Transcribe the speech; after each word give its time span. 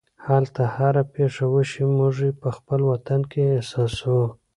دلته 0.25 0.61
هره 0.75 1.03
پېښه 1.15 1.45
وشي 1.53 1.83
موږ 1.97 2.15
یې 2.25 2.31
په 2.41 2.49
خپل 2.57 2.79
وطن 2.91 3.21
کې 3.31 3.41
احساسوو. 3.57 4.25